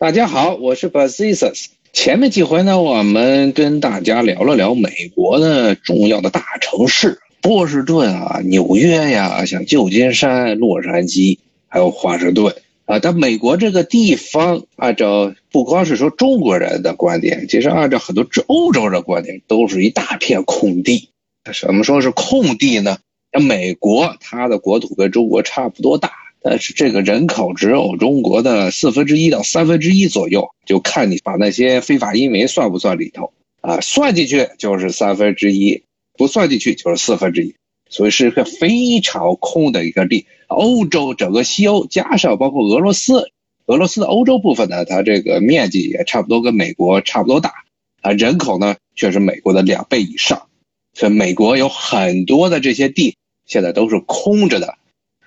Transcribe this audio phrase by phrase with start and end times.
[0.00, 1.68] 大家好，我是 b a s i s s。
[1.92, 12.98] 前面几回呢，我们跟大家聊了聊美国的重要的大城市，波士顿啊、纽约呀，像旧金山、洛杉矶，还有华盛顿啊。
[12.98, 21.10] 但美国这个地方，按照不光是说中国人的观点，其实按照很多欧洲人的观点，都是一大片空地。
[21.52, 22.96] 什么说是空地呢？
[23.30, 26.10] 那美国它的国土跟中国差不多大，
[26.42, 33.80] 但是这个人口只有中国的四分之一到三分之一左右，就看你把那些非法移民算不算里头啊？
[33.80, 35.82] 算进去就是三分之一，
[36.16, 37.54] 不算进去就是四分之一，
[37.88, 40.26] 所以是个非常空的一个地。
[40.48, 43.30] 欧洲整个西欧加上包括俄罗斯，
[43.66, 47.52] 俄罗斯的欧洲部分呢，它这个面积也差不多跟美国差不多大
[48.00, 50.48] 啊，人口呢却是美国的两倍以上。
[50.92, 54.78] 所以美国有很多的这些地现在都是空着的，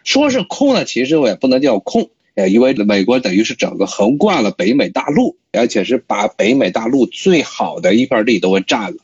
[0.04, 8.98] 说是空呢，其实我也不能叫空，呃，因为美国等于是整个横贯了北美大陆，而且是把北美大陆最好的一片地都给占了。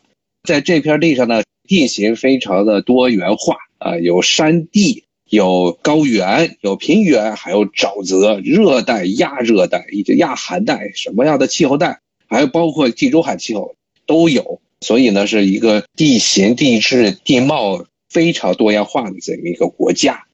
[0.44, 14.60] 在这片地上呢，地形非常的多元化啊，有山地，有高原，有平原，还有沼泽，热带、亚热带以及亚寒带，什么样的气候带，还有包括地中海气候都有。
[14.82, 20.26] 所以呢，是一个地形、地质、地貌非常多样化的这么一个国家，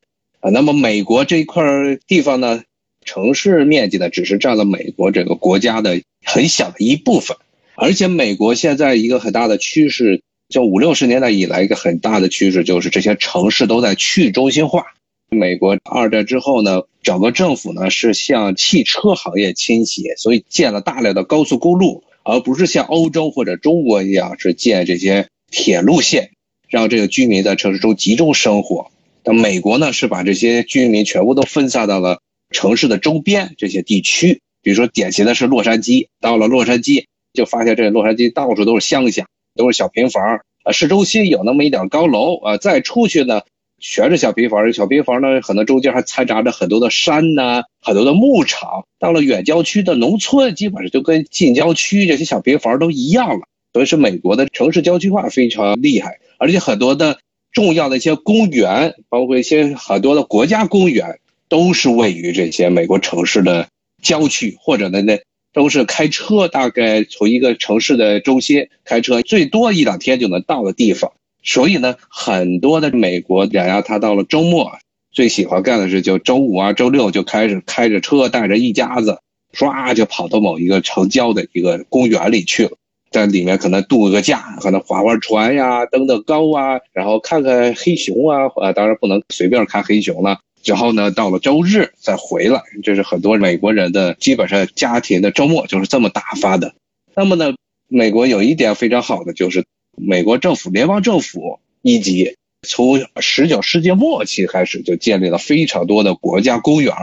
[0.51, 1.63] 那么美国这一块
[2.07, 2.63] 地方呢，
[3.03, 7.37] 城市面积呢，只是占了美国这个国家的很小的一部分，
[7.75, 14.85] 而且美国现在一个很大的趋势，就五六十年代以来一个很大的趋势，就是这些城市都在去中心化。
[15.29, 22.03] 美国二战之后呢，整个政府呢是向汽车行业倾斜，所以建了大量的高速公路。
[22.27, 26.31] 而不是像欧洲或者中国一样是建这些铁路线，
[26.67, 28.89] 让这个居民在城市中集中生活。
[29.25, 32.19] 那美国呢，是把这些居民全部都分散到了
[32.51, 34.39] 城市的周边这些地区。
[34.61, 36.07] 比如说，典型的是洛杉矶。
[36.21, 40.41] 到了洛杉矶，就发现这洛杉矶到处都是乡下，都是小平房。
[40.63, 43.41] 啊，市中心有那么一点高楼啊，再出去呢。
[43.79, 48.85] 全是小平房，小平房呢，可能中间还掺杂着很多的山呐，很多的牧场。
[48.99, 53.41] 到了远郊区的农村，基本上就跟近郊区这些小平房都一样了。
[53.73, 57.19] 所以是美国的城市郊区化非常厉害，而且很多的
[57.55, 63.67] 重要的一些公园，包括一些很多的国家公园，都是位于这些美国城市的
[64.03, 65.19] 郊区，或者呢那
[65.53, 71.13] 都是开车大概从一个城市的中心开车最多一两天就能到的地方。
[71.43, 74.77] 所以呢，很多的美国人呀，他到了周末，
[75.11, 79.19] 最喜欢干的是，就周五啊、周六就开始开着车，带着一家子，
[79.53, 82.71] 唰就跑到某一个城郊的一个公园里去了，
[83.15, 90.39] 在里面可能度个假，可能划划船呀、登登高啊，然后看看黑熊啊，呃，当然不能随便看黑熊了。
[90.61, 96.75] 之后呢，到了周日再回来，这是很多美国人的基本上家庭的周末就是这么打发的。
[97.15, 97.53] 那么呢，
[97.87, 99.63] 美国有一点非常好的就是。
[99.97, 102.35] 美国政府、联邦政府一级
[102.67, 106.93] 从十九世纪末期开始就建立了非常多的国家公园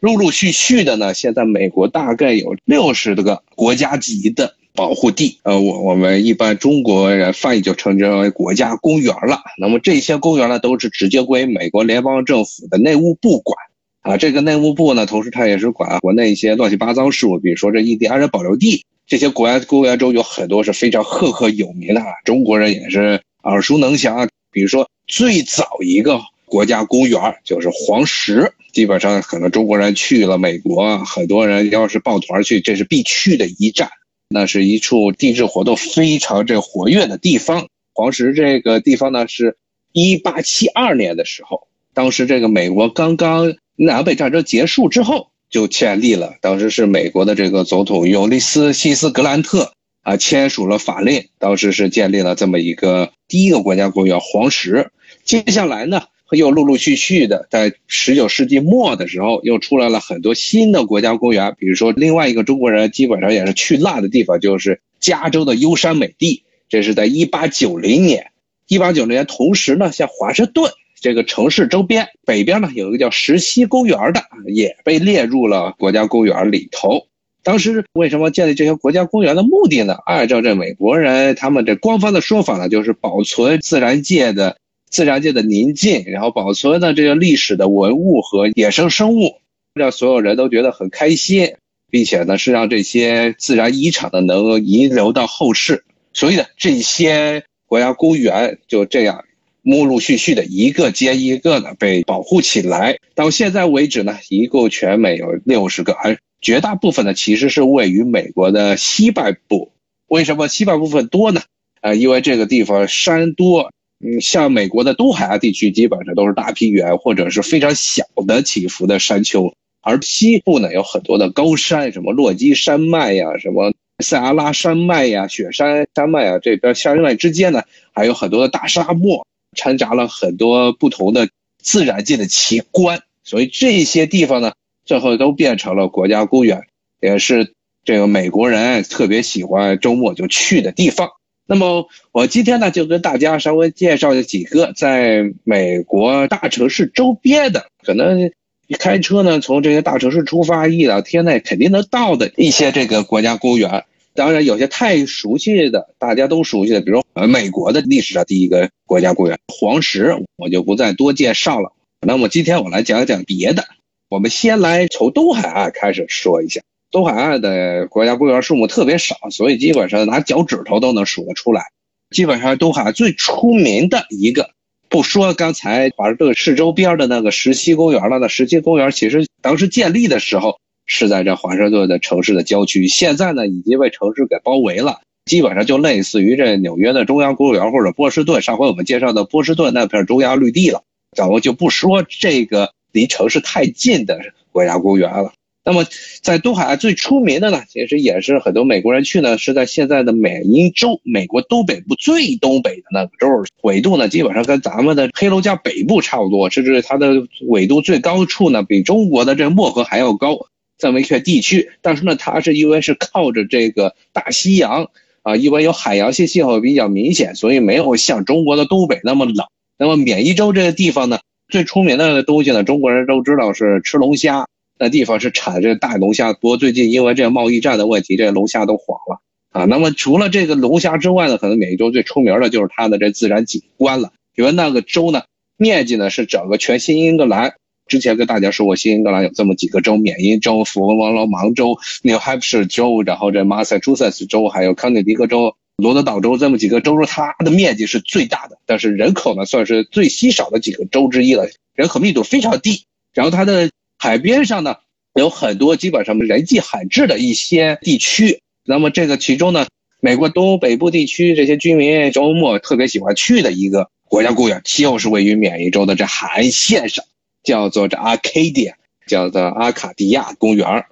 [0.00, 5.38] 陆陆续续的呢，现在美国大概有六十多个国家级的保护地。
[5.42, 9.42] 呃，我我们一般中国人翻译就称之为国家公园了。
[9.58, 13.58] 那么这些公园呢，都是直接归美国联邦政府的内务部管。
[14.00, 18.86] 啊，这个内务部呢，同时它也是管国内一些乱七八糟事务，比如说这印第安人保留地。
[19.06, 24.26] 这些国家公园中有很多是非常赫赫有名的，中国人也是耳熟能详。
[24.50, 33.90] 比如说，最早一个国家公园就是黄石，基本上可能中国人去了美国，很多人要是抱团去，这是必去的一站。
[34.30, 37.68] 那是一处地质活动非常这活跃的地方。
[37.92, 39.58] 黄石这个地方呢，是
[39.92, 45.28] 一八七二年的时候，当时这个美国刚刚南北战争结束之后。
[45.50, 54.92] 就建立了，当时是美国的这个总统尤利斯·西斯·格兰特啊签署了法令，当时是建立了这么一个第一个国家公园黄石。
[55.24, 68.30] 接下来呢，又陆陆续续的在十九世纪末的时候，又出来了很多新的国家公园，比如说另外一个中国人基本上也是去那的地方，就是加州的优山美地，这是在一八九零年。
[68.68, 70.70] 一八九零年，同时呢，像华盛顿。
[71.00, 74.22] 这个城市周边北边呢，有一个叫石溪公园的，
[74.52, 77.06] 也被列入了国家公园里头。
[77.42, 79.94] 当时为什么建立这些国家公园的目的呢？
[80.04, 84.58] 按照这美国人他们这官方的说法呢，就是保存自然界的
[84.90, 89.36] 自然界的宁静，然后保存的这个历史的文物和野生生物，
[89.72, 91.54] 让所有人都觉得很开心，
[91.90, 95.84] 并且呢是让这些自然遗产呢能够遗留到后世。
[96.12, 99.24] 所以呢，这些国家公园就这样。
[99.62, 102.96] 陆陆续续的一个接一个的被保护起来。
[103.14, 109.70] 到现在为止呢，一共全美有六十个，而绝大部分呢其实是位于美国的西半部。
[110.08, 111.42] 为什么西半部分多呢？
[111.82, 113.70] 啊，因为这个地方山多。
[114.02, 119.52] 嗯，像美国的东海岸地区基本上都是大平原或者是非常小的起伏的山丘，
[119.82, 127.62] 而西部呢有很多的高山，什么落基山脉呀，什么塞阿拉山脉呀、雪山山脉啊，这边山脉之间呢
[127.92, 131.28] 还有很多的大沙漠，掺杂了很多不同的
[131.62, 134.52] 自然界的奇观，所以这些地方呢
[134.86, 136.62] 最后都变成了国家公园，
[137.02, 137.52] 也是
[137.84, 141.10] 这个美国人特别喜欢周末就去的地方。
[141.50, 148.30] 那么我今天呢，就跟大家稍微介绍几个在美国大城市周边的，可能
[148.68, 153.84] 一开车呢，从这些大城市出发，一两天内肯定能到的一些这个国家公园。
[154.14, 161.72] 当然，有些太熟悉的，大家都熟悉的，比如呃，美国的历史上第一个国家公园黄石，我就不再多介绍了。
[162.06, 163.64] 那么今天我来讲讲别的，
[164.08, 166.60] 我们先来从东海岸开始说一下。
[166.90, 171.62] 东海岸的国家公园数目特别少，所以基本上拿脚趾头都能数得出来。
[172.10, 174.50] 基本上东海岸最出名的一个，
[174.88, 178.18] 不说刚才华盛顿市周边的那个石溪公园了。
[178.18, 190.82] 那石溪公园其实当时建立的时候是在这华盛顿的城市的郊区，现在呢已经被城市给包围了，基本上就类似于这纽约的中央公园或者波士顿上回我们介绍的波士顿那片中央绿地了。
[191.16, 194.20] 咱们就不说这个离城市太近的
[194.50, 195.32] 国家公园了。
[195.62, 195.84] 那么，
[196.22, 203.26] 在东海岸最出名的呢，其实也是很多美国人去呢，是在现在的美因州，美国东北部最东北的那个州，
[203.62, 207.12] 纬度呢基本上跟咱们的黑龙江北部差不多，甚至它的
[207.46, 210.46] 纬度最高处呢比中国的这漠河还要高，
[210.78, 211.70] 这么一片地区。
[211.82, 214.88] 但是呢，它是因为是靠着这个大西洋
[215.22, 219.46] 啊，因为有海洋性气候比较明显，所以没有像中国的东北那么冷。
[219.76, 221.18] 那么缅因州这个地方呢，
[221.48, 224.46] 最出名的东西呢，中国人都知道是吃龙虾。
[224.82, 229.66] 那地方是产这大龙虾，不过最近因为这个贸易战的问题，这龙虾都黄了啊。
[229.66, 234.10] 那么除了这个龙虾之外呢，可能缅因州最出名的就是它的这自然景观了。
[234.34, 235.24] 因为那个州呢，
[235.58, 237.56] 面积呢是整个全新英格兰。
[237.88, 252.84] 之前跟大家说过，新英格兰有这么几个州：缅因州、佛罗伦芒州、New Hampshire 州，然后这 Massachusetts 州，还有康涅狄格州、罗德岛州这么几个州，它的面积是最大的，但是人口呢算是最稀少的几个州之一了，人口密度非常低。
[253.12, 253.70] 然后它的
[254.02, 254.76] 海边上呢，
[255.14, 258.40] 有很多基本上人迹罕至的一些地区。
[258.64, 259.66] 那么这个其中呢，
[260.00, 267.04] 美国东北部地区这些居民周末特别喜欢去的一个国家公园，就是位于缅因州的这海岸线上，
[267.42, 268.72] 叫做这 Arcadia，
[269.06, 270.86] 叫做阿卡迪亚公园。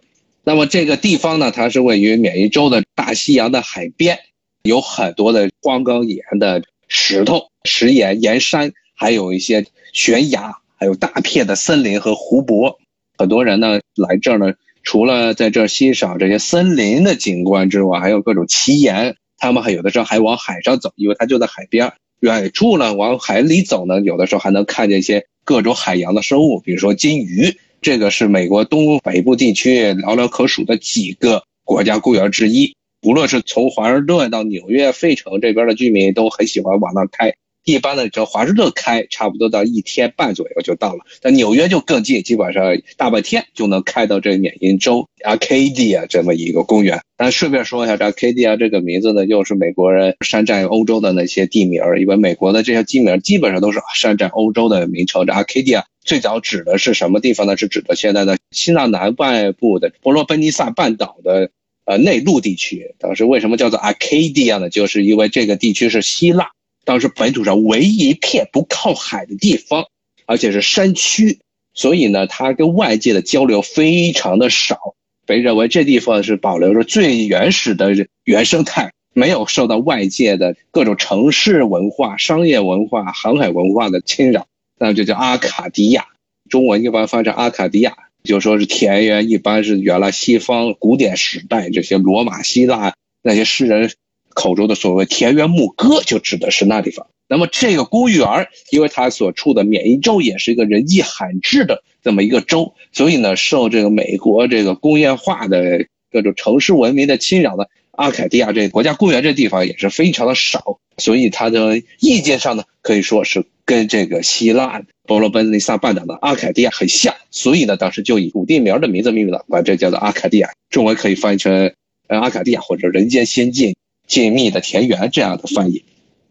[0.45, 4.19] 那么这个地方呢，它是位于缅因州的大西洋的海边，
[4.65, 9.65] 有很多的荒岗岩的石头、石岩、岩山，还有一些
[9.95, 10.59] 悬崖。
[10.81, 12.79] 还有大片的森林和湖泊，
[13.19, 14.55] 很多人呢来这儿呢，
[14.85, 19.17] 除了在这欣赏这些森林的景观之外，还有各种奇岩。
[19.37, 21.93] 他们还有的时候还往海上走，因为它就在海边。
[22.21, 27.57] 远处呢往海里走呢，有的时候还能看见一些各种海洋的生物，比如说金鱼。
[27.81, 32.75] 这个是美国东北部地区寥寥可数的几个国家公园之一。
[33.03, 37.35] 无论是从华盛顿到纽约、费城这边的居民都很喜欢往那开。
[37.73, 41.01] 一般的，从华盛顿开，差不多到一天半左右就到了。
[41.21, 42.65] 但纽约就更近，基本上
[42.97, 47.01] 大半天就能开到这缅因州 Arcadia 这么一个公园。
[47.19, 55.27] 但顺便说一下，这 Arcadia 这个名字呢，又是美国人山寨欧洲的那些地名，因为美国的这些地名基本上都是山寨欧洲的名称。
[55.27, 57.55] 这 Arcadia 最早指的是什么地方呢？
[57.59, 61.51] 是指的现在的希腊南半部的伯罗奔尼撒半岛的
[61.85, 62.95] 呃内陆地区。
[62.99, 64.71] 当时为什么叫做 Arcadia 呢？
[64.71, 66.51] 就是因为这个地区是希腊。
[66.85, 69.87] 当时本土上唯一一片不靠海的地方，
[70.27, 71.41] 而且是山区，
[71.75, 74.95] 所以呢，它跟外界的交流非常的少，
[75.27, 84.47] 被认为这地方是保留着最原始的原生态，没有受到外界的各种城市文化、商业文化、航海文化的侵扰，
[84.79, 86.07] 那就叫阿卡迪亚。
[86.49, 87.95] 中文一般翻成阿卡迪亚，
[88.25, 93.93] 就说是田园，一般是原来西方古典时代这些罗马、希腊那些诗人。
[94.39, 97.09] 口中的所谓田园牧歌，就指的是那地方。
[97.29, 110.79] 那么这个公园，因为它所处的缅因州也是一个人迹罕至的这么一个州，所以呢，受这个美国这个工业化的各种城市文明的侵扰呢，阿凯蒂亚这国家公园这地方也是非常的少。
[110.99, 117.15] 所以它的意见上呢，可以说是跟这个希腊伯罗奔尼撒半岛的阿凯蒂亚很像。
[117.33, 121.73] 所以呢，当时就以古地名的名字命名了，把这叫做阿卡蒂亚，中文可以翻译成
[122.07, 123.75] 阿卡蒂亚或者人间仙境。
[124.09, 125.85] 紧密的田园这样的翻译，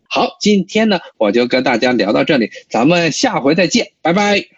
[0.10, 4.57] 好，今天呢我就跟大家聊到这里，咱们下回再见，拜拜。